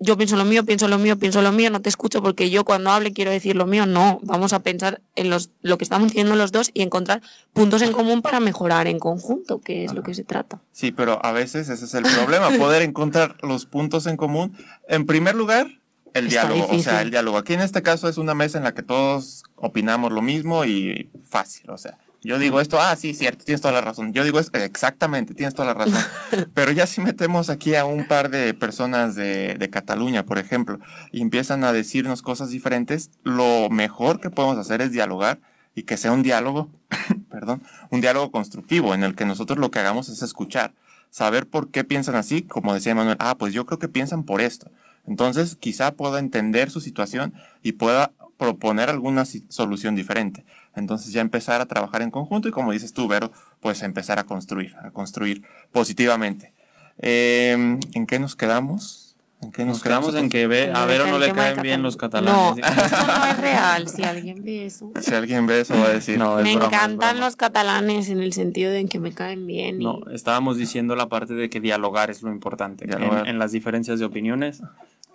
[0.00, 2.64] yo pienso lo mío, pienso lo mío, pienso lo mío, no te escucho porque yo
[2.64, 6.08] cuando hable quiero decir lo mío, no, vamos a pensar en los, lo que estamos
[6.08, 9.96] diciendo los dos y encontrar puntos en común para mejorar en conjunto, que es Ajá.
[9.96, 10.60] lo que se trata.
[10.72, 14.56] Sí, pero a veces ese es el problema, poder encontrar los puntos en común.
[14.88, 15.68] En primer lugar,
[16.12, 16.80] el Está diálogo, difícil.
[16.80, 17.38] o sea, el diálogo.
[17.38, 21.10] Aquí en este caso es una mesa en la que todos opinamos lo mismo y
[21.28, 24.14] fácil, o sea, yo digo esto, ah, sí, cierto, tienes toda la razón.
[24.14, 26.02] Yo digo esto, exactamente, tienes toda la razón.
[26.54, 30.80] Pero ya si metemos aquí a un par de personas de, de, Cataluña, por ejemplo,
[31.12, 35.38] y empiezan a decirnos cosas diferentes, lo mejor que podemos hacer es dialogar
[35.74, 36.70] y que sea un diálogo,
[37.30, 40.72] perdón, un diálogo constructivo en el que nosotros lo que hagamos es escuchar,
[41.10, 44.40] saber por qué piensan así, como decía Manuel, ah, pues yo creo que piensan por
[44.40, 44.70] esto.
[45.06, 50.44] Entonces, quizá pueda entender su situación y pueda proponer alguna solución diferente.
[50.76, 54.24] Entonces ya empezar a trabajar en conjunto y como dices tú, Vero, pues empezar a
[54.24, 56.52] construir, a construir positivamente.
[56.98, 59.16] Eh, ¿En qué nos quedamos?
[59.42, 60.06] ¿En qué nos, nos quedamos?
[60.06, 62.34] quedamos en que ve, a Vero no le caen bien los catalanes.
[62.34, 64.90] No, eso no es real, si alguien ve eso.
[65.00, 66.18] Si alguien ve eso va a decir.
[66.18, 69.82] No, me broma, encantan los catalanes en el sentido de en que me caen bien.
[69.82, 69.84] Y...
[69.84, 72.86] No, estábamos diciendo la parte de que dialogar es lo importante.
[72.90, 74.62] En, en las diferencias de opiniones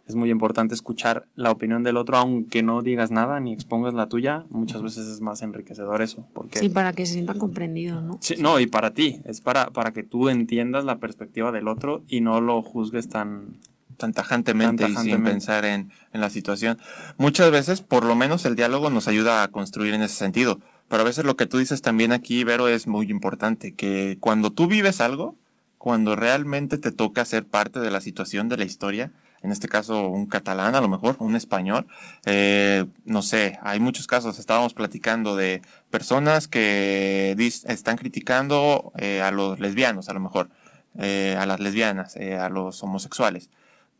[0.10, 4.10] es muy importante escuchar la opinión del otro, aunque no digas nada ni expongas la
[4.10, 4.44] tuya.
[4.50, 6.28] Muchas veces es más enriquecedor eso.
[6.34, 8.18] Porque, sí, para que se sientan comprendidos, ¿no?
[8.20, 12.02] Sí, no, y para ti, es para, para que tú entiendas la perspectiva del otro
[12.08, 13.60] y no lo juzgues tan,
[13.98, 15.10] tan tajantemente, tan tajantemente.
[15.10, 16.80] y sin pensar en, en la situación.
[17.18, 20.60] Muchas veces, por lo menos, el diálogo nos ayuda a construir en ese sentido.
[20.88, 24.50] Pero a veces lo que tú dices también aquí, Vero, es muy importante, que cuando
[24.50, 25.36] tú vives algo,
[25.78, 30.08] cuando realmente te toca ser parte de la situación de la historia, en este caso
[30.08, 31.88] un catalán a lo mejor, un español.
[32.26, 39.32] Eh, no sé, hay muchos casos, estábamos platicando de personas que están criticando eh, a
[39.32, 40.50] los lesbianos a lo mejor,
[40.98, 43.50] eh, a las lesbianas, eh, a los homosexuales.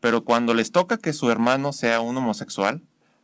[0.00, 2.82] Pero cuando les toca que su hermano sea un homosexual,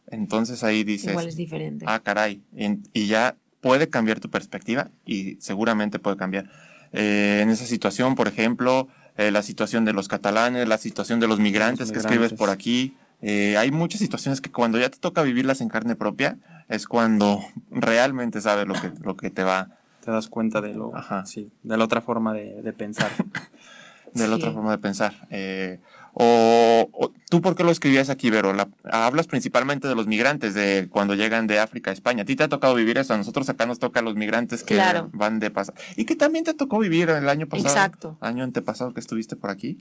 [0.08, 1.84] entonces ahí dices, Igual es diferente.
[1.88, 6.50] ah, caray, y, y ya puede cambiar tu perspectiva y seguramente puede cambiar.
[6.92, 11.26] Eh, en esa situación, por ejemplo, eh, la situación de los catalanes, la situación de
[11.28, 15.22] los migrantes, que escribes por aquí, eh, hay muchas situaciones que cuando ya te toca
[15.22, 16.36] vivirlas en carne propia,
[16.68, 19.68] es cuando realmente sabes lo que, lo que te va
[20.04, 21.24] Te das cuenta de lo, Ajá.
[21.26, 23.10] sí, de la otra forma de, de pensar.
[24.14, 24.42] de la Sí.
[24.42, 25.14] otra forma de pensar.
[25.30, 25.80] Eh,
[26.14, 28.52] o, o- tú por qué lo escribías aquí, Vero?
[28.52, 32.22] La- hablas principalmente de los migrantes, de cuando llegan de África a España.
[32.22, 34.62] A ti te ha tocado vivir eso, a nosotros acá nos toca a los migrantes
[34.62, 35.10] que Claro.
[35.12, 35.74] van de pasar.
[35.96, 37.68] Y que también te tocó vivir el año pasado.
[37.68, 38.16] Exacto.
[38.20, 39.78] Año antepasado que estuviste por aquí.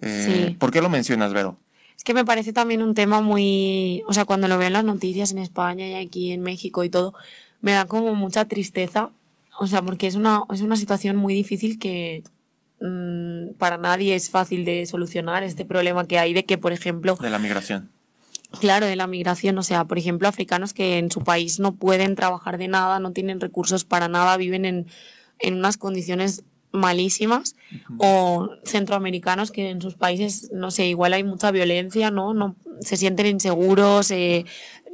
[0.00, 0.54] Eh, Sí.
[0.56, 1.56] ¿Por qué lo mencionas, Vero?
[1.96, 4.84] Es que me parece también un tema muy, o sea, cuando lo veo en las
[4.84, 7.12] noticias en España y aquí en México y todo,
[7.60, 9.10] me da como mucha tristeza,
[9.58, 12.22] o sea, porque es una, es una situación muy difícil que
[12.80, 17.16] mm, para nadie es fácil de solucionar este problema que hay de que, por ejemplo,
[17.16, 17.90] De la migración.
[18.60, 22.16] Claro, de la migración, o sea, por ejemplo, africanos que en su país no pueden
[22.16, 24.86] trabajar de nada, no tienen recursos para nada, viven en,
[25.38, 27.56] en unas condiciones malísimas,
[27.98, 32.32] o centroamericanos que en sus países, no sé, igual hay mucha violencia, ¿no?
[32.32, 34.44] no se sienten inseguros, eh,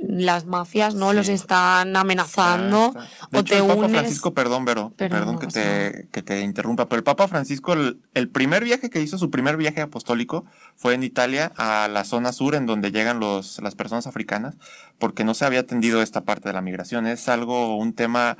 [0.00, 1.10] las mafias, ¿no?
[1.10, 1.16] Sí.
[1.16, 3.28] Los están amenazando, Está, está.
[3.30, 3.90] De o hecho, te el Papa unes.
[3.92, 8.28] Francisco, perdón, Vero, Perdón, que, te, que te interrumpa, pero el Papa Francisco, el, el
[8.28, 10.44] primer viaje que hizo, su primer viaje apostólico,
[10.76, 14.56] fue en Italia, a la zona sur, en donde llegan los, las personas africanas,
[14.98, 17.06] porque no se había atendido esta parte de la migración.
[17.06, 18.36] Es algo, un tema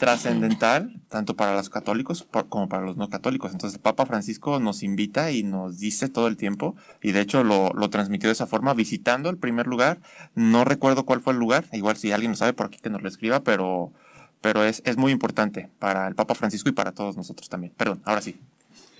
[0.00, 3.52] trascendental, tanto para los católicos como para los no católicos.
[3.52, 7.44] Entonces, el Papa Francisco nos invita y nos dice todo el tiempo, y de hecho
[7.44, 10.00] lo, lo transmitió de esa forma, visitando el primer lugar.
[10.34, 13.02] No recuerdo cuál fue el lugar, igual si alguien lo sabe por aquí que nos
[13.02, 13.92] lo escriba, pero,
[14.40, 17.74] pero es, es muy importante para el Papa Francisco y para todos nosotros también.
[17.76, 18.40] Perdón, ahora sí.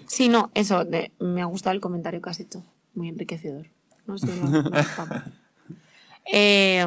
[0.07, 2.63] Sí, no, eso, de- me ha gustado el comentario que has hecho,
[2.95, 3.69] muy enriquecedor.
[4.07, 5.23] No sé, ha gustado.
[6.31, 6.87] Eh,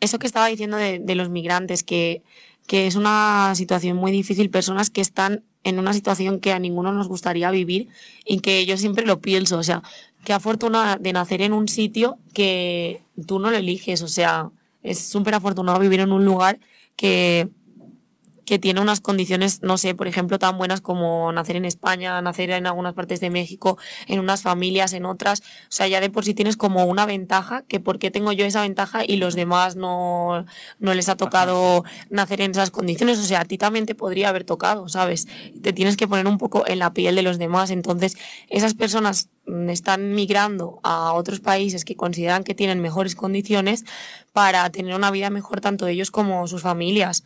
[0.00, 2.22] eso que estaba diciendo de, de los migrantes, que,
[2.68, 6.92] que es una situación muy difícil, personas que están en una situación que a ninguno
[6.92, 7.88] nos gustaría vivir
[8.26, 9.82] y que yo siempre lo pienso, o sea,
[10.22, 14.50] qué afortunada de nacer en un sitio que tú no lo eliges, o sea,
[14.82, 16.60] es súper afortunado vivir en un lugar
[16.94, 17.48] que,
[18.48, 22.48] que tiene unas condiciones, no sé, por ejemplo, tan buenas como nacer en España, nacer
[22.48, 25.40] en algunas partes de México, en unas familias, en otras.
[25.40, 28.46] O sea, ya de por sí tienes como una ventaja, que por qué tengo yo
[28.46, 30.46] esa ventaja y los demás no,
[30.78, 33.18] no les ha tocado nacer en esas condiciones.
[33.18, 35.28] O sea, a ti también te podría haber tocado, ¿sabes?
[35.62, 37.68] Te tienes que poner un poco en la piel de los demás.
[37.68, 38.16] Entonces,
[38.48, 39.28] esas personas
[39.68, 43.84] están migrando a otros países que consideran que tienen mejores condiciones
[44.32, 47.24] para tener una vida mejor tanto ellos como sus familias.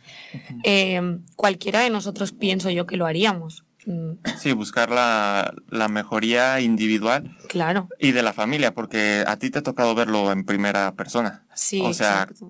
[0.63, 3.63] Eh, cualquiera de nosotros pienso yo que lo haríamos.
[3.85, 9.49] Mm, Sí, buscar la, la mejoría individual Claro, y de la familia, porque a ti
[9.49, 11.43] te ha tocado verlo en primera persona.
[11.53, 12.49] sí, O sea, exacto.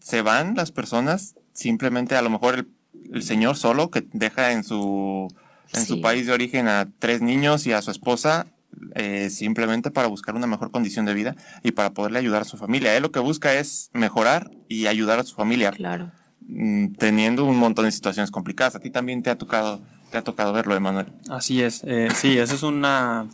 [0.00, 2.68] se van las personas, simplemente a lo mejor el,
[3.12, 5.32] el señor solo que deja en su,
[5.72, 6.00] en su Sí.
[6.00, 8.46] país de origen a tres niños y a su esposa,
[8.94, 12.56] eh, simplemente para buscar una mejor condición de vida y para poderle ayudar a su
[12.56, 12.96] familia.
[12.96, 16.10] Él lo que busca es mejorar y ayudar a su familia, Claro.
[16.40, 18.74] mm, teniendo un montón de situaciones complicadas.
[18.76, 19.80] A ti también te ha tocado,
[20.10, 21.06] te ha tocado verlo, Emanuel.
[21.30, 23.26] Así es, eh, sí, ese es una,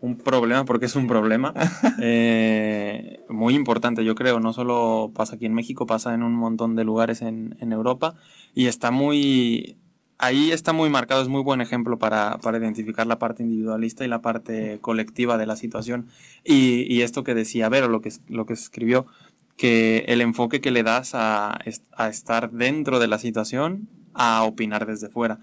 [0.00, 1.52] un problema, porque es un problema
[2.00, 4.40] eh, muy importante, yo creo.
[4.40, 8.14] No solo pasa aquí en México, pasa en un montón de lugares en, en Europa
[8.54, 9.76] y está muy...
[10.22, 14.08] Ahí está muy marcado, es muy buen ejemplo para, para identificar la parte individualista y
[14.08, 16.08] la parte colectiva de la situación.
[16.44, 19.06] Y, y esto que decía Vero, lo que, lo que escribió,
[19.56, 21.58] que el enfoque que le das a,
[21.96, 25.38] a estar dentro de la situación, a opinar desde fuera.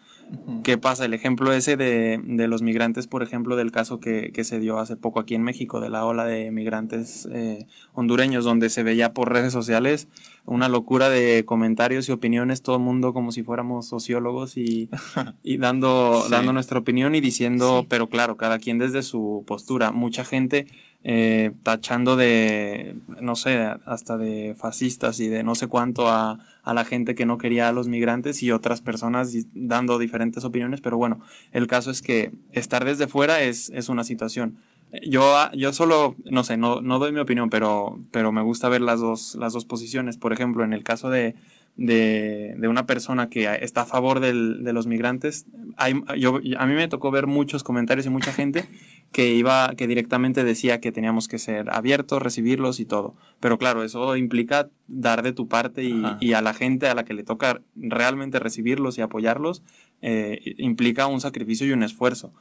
[0.64, 1.06] ¿Qué pasa?
[1.06, 4.80] El ejemplo ese de, de los migrantes, por ejemplo, del caso que, que se dio
[4.80, 9.14] hace poco aquí en México, de la ola de migrantes eh, hondureños, donde se veía
[9.14, 10.08] por redes sociales
[10.46, 14.90] una locura de comentarios y opiniones, todo el mundo como si fuéramos sociólogos y,
[15.44, 16.32] y dando, Sí.
[16.32, 17.88] dando nuestra opinión y diciendo, Sí.
[17.90, 19.92] pero claro, cada quien desde su postura.
[19.92, 20.68] Mucha gente
[21.04, 26.74] eh, tachando de, no sé, hasta de fascistas y de no sé cuánto a, a
[26.74, 30.98] la gente que no quería a los migrantes y otras personas dando diferentes opiniones, pero
[30.98, 31.22] bueno,
[31.54, 34.58] el caso es que estar desde fuera es, es una situación.
[35.02, 38.68] Yo, ah, yo solo, no sé, no, no doy mi opinión, pero, pero me gusta
[38.68, 40.18] ver las dos, las dos posiciones.
[40.18, 41.36] Por ejemplo, en el caso de,
[41.78, 45.46] de, de una persona que está a favor del- de los migrantes,
[45.78, 48.66] hay, yo, a mí me tocó ver muchos comentarios y mucha gente
[49.12, 53.16] que iba, que directamente decía que teníamos que ser abiertos, recibirlos y todo.
[53.40, 57.06] Pero claro, eso implica dar de tu parte y, y a la gente a la
[57.06, 59.62] que le toca realmente recibirlos y apoyarlos,
[60.02, 62.34] eh, implica un sacrificio y un esfuerzo.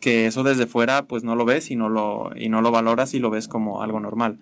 [0.00, 3.14] que eso desde fuera pues no lo ves y no lo, y no lo valoras
[3.14, 4.38] y lo ves como algo normal.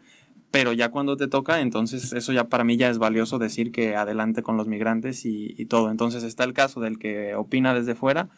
[0.57, 3.95] Pero ya cuando te toca, entonces eso ya para mí ya es valioso decir que
[3.95, 5.91] adelante con los migrantes y, y todo.
[5.91, 8.31] Entonces está el caso del que opina desde fuera,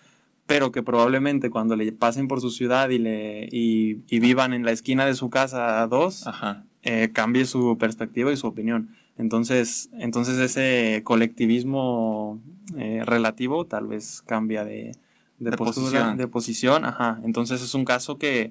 [0.46, 4.64] pero que probablemente cuando le pasen por su ciudad y, le, y, y vivan en
[4.64, 6.64] la esquina de su casa a dos, Ajá.
[6.82, 8.88] eh, cambie su perspectiva y su opinión.
[9.16, 12.40] Entonces, entonces ese colectivismo
[12.76, 14.96] eh, relativo tal vez cambia de,
[15.38, 16.16] de, De postura, posición.
[16.16, 16.84] de posición.
[16.84, 17.20] Ajá.
[17.24, 18.50] Entonces es un caso que,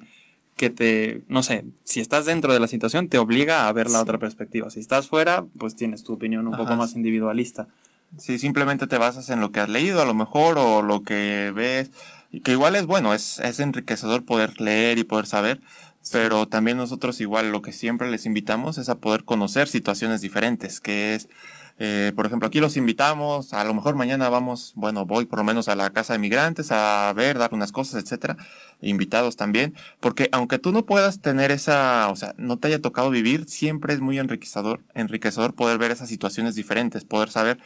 [0.58, 4.00] que te, no sé, si estás dentro de la situación te obliga a ver la
[4.00, 4.04] Sí.
[4.04, 4.70] otra perspectiva.
[4.70, 7.68] Si estás fuera, pues tienes tu opinión un poco más individualista.
[8.18, 11.52] Sí, simplemente te basas en lo que has leído a lo mejor o lo que
[11.56, 11.92] ves,
[12.44, 15.62] que igual es bueno, es, es enriquecedor poder leer y poder saber,
[16.12, 20.80] pero también nosotros igual lo que siempre les invitamos es a poder conocer situaciones diferentes,
[20.80, 21.28] que es,
[21.80, 25.46] eh, por ejemplo, aquí los invitamos, a lo mejor mañana vamos, bueno, voy por lo
[25.46, 28.36] menos a la casa de migrantes a ver, dar unas cosas, etcétera,
[28.82, 33.12] invitados también, porque aunque tú no puedas tener esa, o sea, no te haya tocado
[33.12, 37.60] vivir, siempre es muy enriquecedor, enriquecedor poder ver esas situaciones diferentes, poder saber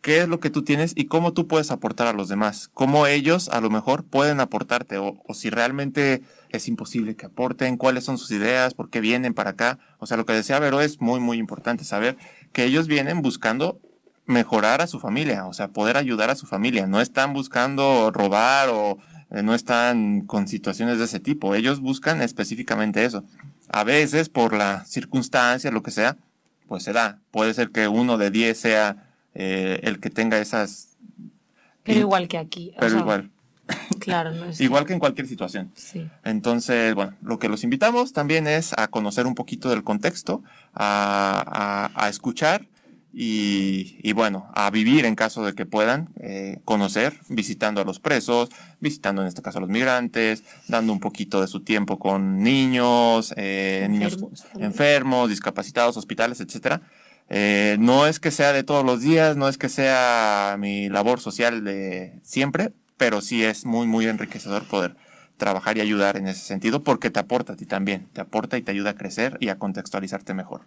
[0.00, 3.06] qué es lo que tú tienes y cómo tú puedes aportar a los demás, cómo
[3.06, 8.18] ellos a lo mejor pueden aportarte o, si realmente es imposible que aporten, cuáles son
[8.18, 9.78] sus ideas, por qué vienen para acá.
[9.98, 12.16] O sea, lo que decía Vero es muy, muy importante saber
[12.52, 13.80] que ellos vienen buscando
[14.24, 16.86] mejorar a su familia, o sea, poder ayudar a su familia.
[16.86, 18.98] No están buscando robar o
[19.30, 21.54] eh, no están con situaciones de ese tipo.
[21.54, 23.24] Ellos buscan específicamente eso.
[23.70, 26.16] A veces, por la circunstancia, lo que sea,
[26.66, 27.18] pues se da.
[27.30, 30.96] Puede ser que uno de diez sea eh, el que tenga esas...
[31.84, 32.72] Pero igual que aquí.
[32.76, 33.30] o Pero sea, igual.
[34.00, 34.60] Claro, no es.
[34.60, 35.70] Igual que en cualquier situación.
[35.74, 36.08] Sí.
[36.24, 40.42] Entonces, bueno, lo que los invitamos también es a conocer un poquito del contexto,
[40.74, 42.66] a, a- a escuchar
[43.12, 48.00] y, y, bueno, a vivir en caso de que puedan eh, conocer, visitando a los
[48.00, 48.48] presos,
[48.80, 53.32] visitando en este caso a los migrantes, dando un poquito de su tiempo con niños,
[53.36, 54.18] eh, niños
[54.58, 56.82] enfermos, discapacitados, hospitales, etcétera.
[57.30, 61.20] Eh, no es que sea de todos los días, no es que sea mi labor
[61.20, 64.96] social de siempre, pero sí es muy, muy enriquecedor poder
[65.36, 68.62] trabajar y ayudar en ese sentido porque te aporta a ti también, te aporta y
[68.62, 70.62] te ayuda a crecer y a contextualizarte mejor.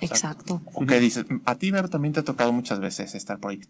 [0.00, 0.60] Exacto.
[0.74, 1.24] ¿O qué dices?
[1.46, 3.60] A ti, Vero, también te ha tocado muchas veces estar por ahí.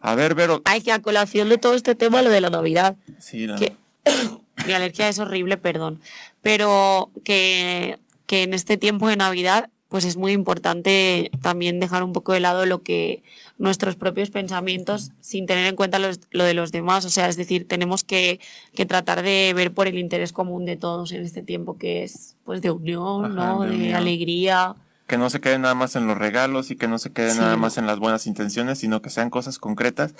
[0.00, 0.62] A ver, Vero.
[0.64, 2.96] Hay que a colación de todo este tema, lo de la Navidad.
[3.18, 3.76] Sí, la- que
[4.66, 6.00] mi alergia es horrible, perdón,
[6.42, 12.12] pero que, que en este tiempo de Navidad pues es muy importante también dejar un
[12.12, 13.22] poco de lado lo que
[13.58, 17.04] nuestros propios pensamientos sin tener en cuenta los- lo de los demás.
[17.04, 18.40] O sea, es decir, tenemos que,
[18.74, 22.34] que tratar de ver por el interés común de todos en este tiempo que es
[22.44, 23.62] pues de unión, Ajá, ¿no?
[23.62, 23.94] de unión.
[23.94, 24.74] alegría.
[25.06, 27.38] que no se quede nada más en los regalos y que no se quede Sí.
[27.38, 30.14] nada más en las buenas intenciones, sino que sean cosas concretas.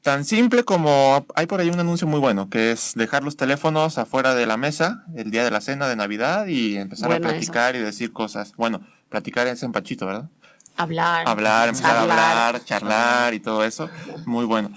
[0.00, 3.98] Tan simple como hay por ahí un anuncio muy bueno, que es dejar los teléfonos
[3.98, 7.30] afuera de la mesa el día de la cena de Navidad y empezar Bueno, a
[7.32, 7.36] eso.
[7.36, 8.54] platicar y decir cosas.
[8.56, 10.30] Bueno, platicar es en Pachito, ¿verdad?
[10.76, 11.28] Hablar.
[11.28, 12.18] Hablar, empezar a charlar.
[12.18, 13.90] hablar, charlar y todo eso.
[14.24, 14.70] Muy bueno.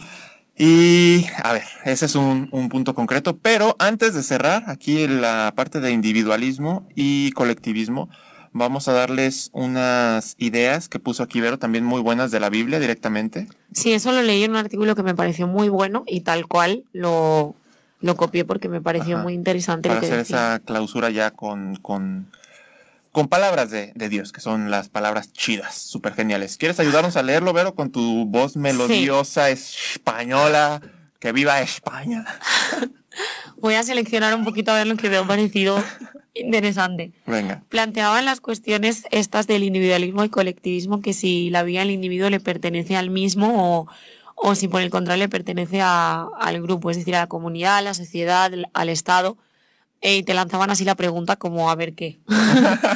[0.57, 5.53] Y a ver, ese es un, un punto concreto, pero antes de cerrar aquí la
[5.55, 8.09] parte de individualismo y colectivismo,
[8.51, 12.79] vamos a darles unas ideas que puso aquí Vero, también muy buenas de la Biblia
[12.79, 13.47] directamente.
[13.71, 16.83] Sí, eso lo leí en un artículo que me pareció muy bueno y tal cual
[16.93, 17.55] lo,
[18.01, 19.23] lo copié porque me pareció Ajá.
[19.23, 20.37] muy interesante para lo que hacer decía.
[20.37, 22.27] esa clausura ya con, con,
[23.13, 26.57] con palabras de, de Dios, que son las palabras chidas, súper geniales.
[26.57, 30.81] ¿Quieres ayudarnos a leerlo, Vero, con tu voz melodiosa española?
[31.19, 32.25] Que viva España.
[33.57, 35.81] Voy a seleccionar un poquito a ver lo que me ha parecido
[36.33, 37.11] interesante.
[37.25, 37.63] Venga.
[37.69, 42.39] Planteaban las cuestiones estas del individualismo y colectivismo, que si la vida del individuo le
[42.39, 43.87] pertenece al mismo o,
[44.35, 47.77] o si por el contrario le pertenece a- al grupo, es decir, a la comunidad,
[47.77, 49.37] a la sociedad, al Estado.
[50.03, 52.19] Eh, Y te lanzaban así la pregunta como a ver qué.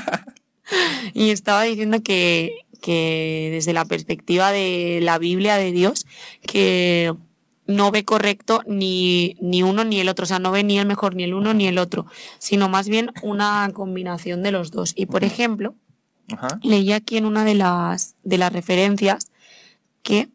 [1.14, 6.06] y estaba diciendo que, que desde la perspectiva de la Biblia de Dios,
[6.42, 7.14] que
[7.66, 10.86] no ve correcto ni, ni uno ni el otro, o sea, no ve ni el
[10.86, 12.06] mejor ni el uno ni el otro,
[12.40, 14.94] sino más bien una combinación de los dos.
[14.96, 15.76] Y por ejemplo,
[16.32, 16.60] Ajá.
[16.62, 19.32] leí aquí en una de las, de las referencias
[20.04, 20.30] que,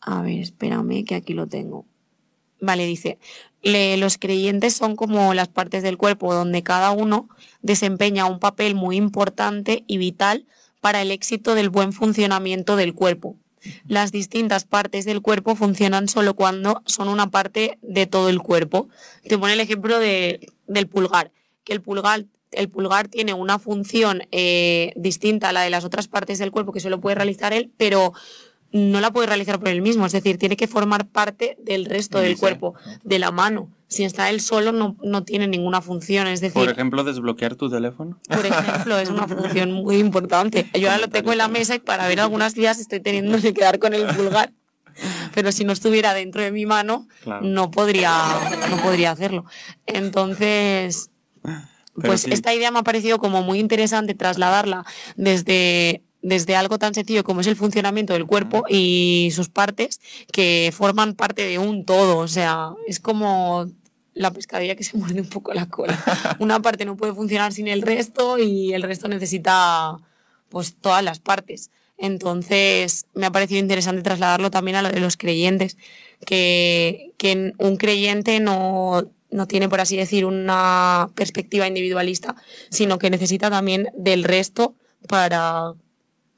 [0.00, 1.86] a ver, espérame que aquí lo tengo.
[2.60, 3.18] Vale, dice,
[3.62, 7.28] le- los creyentes son como las partes del cuerpo donde cada uno
[7.62, 10.46] desempeña un papel muy importante y vital
[10.80, 13.36] para el éxito del buen funcionamiento del cuerpo.
[13.86, 18.88] Las distintas partes del cuerpo funcionan solo cuando son una parte de todo el cuerpo.
[19.28, 21.30] Te pone el ejemplo de- del pulgar,
[21.62, 26.08] que el pulgar, el pulgar tiene una función eh, distinta a la de las otras
[26.08, 28.12] partes del cuerpo que solo puede realizar él, pero
[28.72, 32.18] no la puede realizar por él mismo, es decir, tiene que formar parte del resto
[32.18, 33.70] del cuerpo, de la mano.
[33.88, 37.68] Si está él solo no, no tiene ninguna función, es decir, Por ejemplo, desbloquear tu
[37.68, 38.18] teléfono.
[38.28, 40.66] por ejemplo, es una función muy importante.
[40.72, 43.52] Yo ahora lo tengo en la mesa y para ver algunas vías estoy teniendo que
[43.52, 44.52] quedar con el pulgar.
[45.34, 47.42] Pero si no estuviera dentro de mi mano, Claro.
[47.46, 48.12] no podría,
[48.70, 49.44] no podría hacerlo.
[49.86, 51.10] Entonces,
[51.94, 52.30] pues sí.
[52.32, 54.84] esta idea me ha parecido como muy interesante trasladarla
[55.16, 60.00] desde, desde algo tan sencillo como es el funcionamiento del cuerpo y sus partes
[60.32, 62.18] que forman parte de un todo.
[62.18, 63.66] O sea, es como
[64.14, 66.02] la pescadilla que se muerde un poco la cola.
[66.38, 69.98] Una parte no puede funcionar sin el resto y el resto necesita
[70.48, 71.70] pues todas las partes.
[71.98, 75.76] Entonces, me ha parecido interesante trasladarlo también a lo de los creyentes,
[76.26, 82.34] que, que un creyente no, no tiene, por así decir, una perspectiva individualista,
[82.70, 84.74] sino que necesita también del resto
[85.08, 85.74] para,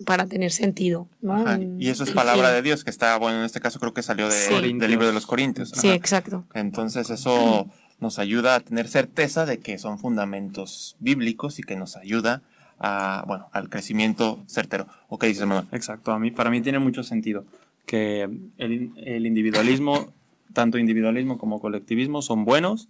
[0.05, 1.07] para tener sentido.
[1.22, 1.34] ¿no?
[1.34, 3.95] Ajá, En- Y eso es palabra de Dios, que está, bueno, en este caso creo
[3.95, 4.55] que salió de- Sí.
[4.55, 5.70] del libro de los Corintios.
[5.70, 6.45] Sí, exacto.
[6.55, 7.68] Entonces eso
[8.01, 12.42] nos ayuda a tener certeza de que son fundamentos bíblicos y que nos ayuda
[12.80, 14.86] a, bueno, al crecimiento certero.
[15.09, 15.66] ¿O qué dices, Manuel?
[15.70, 17.45] Exacto, a mí, para mí tiene mucho sentido
[17.86, 18.22] que
[18.59, 20.12] el, el individualismo,
[20.53, 22.88] tanto individualismo como colectivismo, son buenos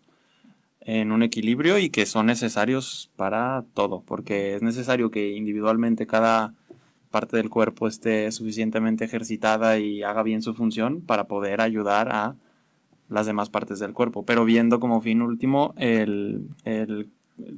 [0.80, 6.54] en un equilibrio y que son necesarios para todo, porque es necesario que individualmente cada
[7.16, 12.36] parte del cuerpo esté suficientemente ejercitada y haga bien su función para poder ayudar a
[13.08, 17.08] las demás partes del cuerpo, pero viendo como fin último el, el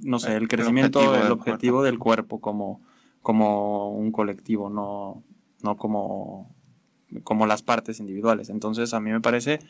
[0.03, 2.81] no sé, El- crecimiento, objetivo el del objetivo del cuerpo como,
[3.23, 5.23] como un colectivo, no,
[5.63, 6.51] no como,
[7.23, 8.51] como las partes individuales.
[8.51, 9.61] Entonces a mí me parece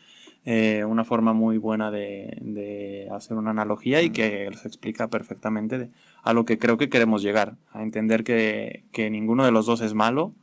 [0.45, 5.77] eh, una forma muy buena de, de hacer una analogía y que se explica perfectamente
[5.77, 5.89] de-
[6.27, 9.79] a lo que creo que queremos llegar, a entender que, que ninguno de los dos
[9.79, 10.33] es malo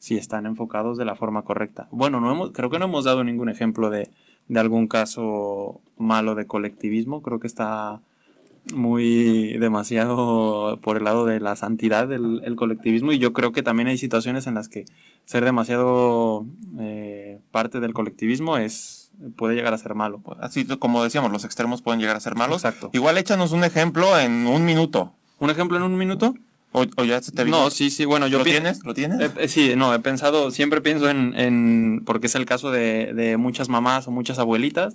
[0.00, 1.86] si están enfocados de la forma correcta.
[1.92, 4.10] Bueno, no hemos, creo que no hemos dado ningún ejemplo de,
[4.48, 8.00] de algún caso malo de colectivismo, creo que está
[8.74, 13.62] muy demasiado por el lado de la santidad del el colectivismo y yo creo que
[13.62, 14.86] también hay situaciones en las que
[15.24, 16.46] ser demasiado
[16.80, 20.22] eh, parte del colectivismo es puede llegar a ser malo.
[20.40, 22.64] Así como decíamos, los extremos pueden llegar a ser malos.
[22.64, 22.90] Exacto.
[22.92, 25.14] Igual échanos un ejemplo en un minuto.
[25.38, 26.34] ¿Un ejemplo en un minuto?
[26.72, 27.62] ¿O, o ya se te vino?
[27.64, 28.84] No, sí, sí, bueno, yo ¿Lo tienes?
[28.84, 29.20] ¿Lo tienes?
[29.20, 33.14] Eh, eh, sí, no, he pensado, siempre pienso en, en- porque es el caso de,
[33.14, 34.94] de muchas mamás o muchas abuelitas,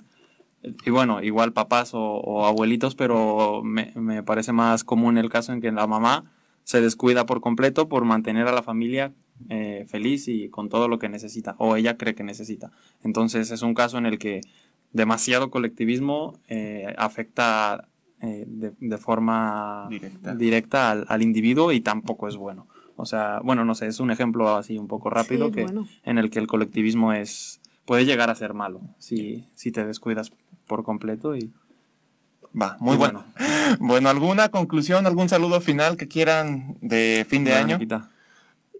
[0.85, 5.51] y bueno, igual papás o, o abuelitos, pero me, me parece más común el caso
[5.51, 6.31] en que la mamá
[6.63, 9.11] se descuida por completo por mantener a la familia
[9.49, 12.71] eh, feliz y con todo lo que necesita, o ella cree que necesita.
[13.03, 14.41] Entonces es un caso en el que
[14.93, 17.87] demasiado colectivismo eh, afecta
[18.23, 20.33] eh, de, de forma Directa.
[20.35, 22.67] directa al, al individuo y tampoco es bueno.
[22.95, 25.87] O sea, bueno, no sé, es un ejemplo así un poco rápido Sí, que, bueno.
[26.03, 30.31] en el que el colectivismo es puede llegar a ser malo si, si te descuidas
[30.67, 31.51] por completo y
[32.59, 33.25] Va, muy y bueno.
[33.79, 37.79] Bueno, ¿alguna conclusión, algún saludo final que quieran de fin de bueno, año?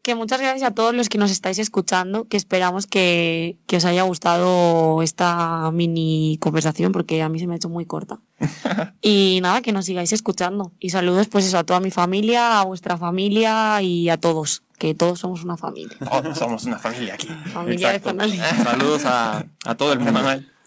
[0.04, 3.86] Que muchas gracias a todos los que nos estáis escuchando, que esperamos que, que os
[3.86, 8.20] haya gustado esta mini conversación, porque a mí se me ha hecho muy corta.
[9.02, 10.72] Y nada, que nos sigáis escuchando.
[10.80, 14.94] Y saludos pues eso a toda mi familia, a vuestra familia y a todos, que
[14.94, 15.98] todos somos una familia.
[16.00, 17.28] Todos somos una familia aquí.
[17.54, 18.10] Familia de Exacto.
[18.10, 18.38] Zonali.
[18.64, 20.22] Saludos a, a todo el mundo.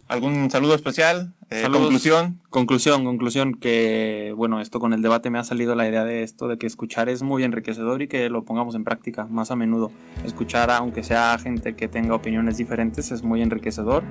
[0.09, 1.35] ¿algún saludo especial?
[1.51, 1.63] Eh.
[1.71, 2.41] Conclusión.
[2.51, 6.49] Conclusión, conclusión, que bueno, esto con el debate me ha salido la idea de esto,
[6.49, 9.93] de que escuchar es muy enriquecedor y que lo pongamos en práctica más a menudo.
[10.25, 14.03] Escuchar, aunque sea gente que tenga opiniones diferentes, es muy enriquecedor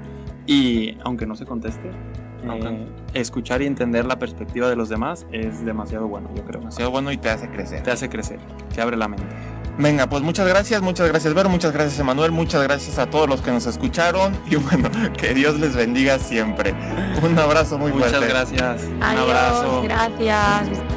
[0.45, 1.89] y aunque no se conteste,
[2.43, 6.59] eh, escuchar y entender la perspectiva de los demás es demasiado bueno, yo creo.
[6.59, 7.83] Demasiado bueno y te hace crecer.
[7.83, 8.39] Te hace crecer,
[8.73, 9.25] te abre la mente.
[9.77, 13.41] Venga, pues muchas gracias, muchas gracias Vero, muchas gracias Emanuel, muchas gracias a todos los
[13.41, 16.73] que nos escucharon y bueno, que Dios les bendiga siempre.
[17.21, 18.27] Un abrazo muy Muchas fuerte.
[18.27, 18.83] gracias.
[18.83, 19.81] Un Adiós, abrazo.
[19.83, 20.94] gracias.